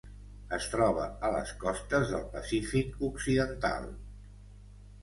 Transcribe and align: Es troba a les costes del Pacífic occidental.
Es 0.55 0.63
troba 0.75 1.03
a 1.29 1.31
les 1.35 1.51
costes 1.65 2.15
del 2.15 2.27
Pacífic 2.37 2.99
occidental. 3.11 3.89